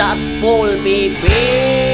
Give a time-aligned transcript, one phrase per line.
[0.00, 1.89] that ball, baby.